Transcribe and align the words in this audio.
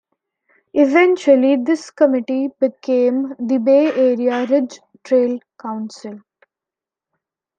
Eventually, 0.73 1.57
this 1.57 1.91
committee 1.91 2.47
became 2.59 3.35
the 3.37 3.59
Bay 3.59 3.91
Area 3.93 4.47
Ridge 4.47 4.79
Trail 5.03 5.37
Council. 5.61 6.21